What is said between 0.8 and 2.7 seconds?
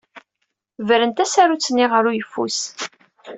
Bren tasarut-nni ɣer uyeffus.